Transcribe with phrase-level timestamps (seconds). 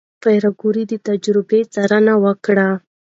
[0.23, 2.69] پېیر کوري د تجربې څارنه وکړه.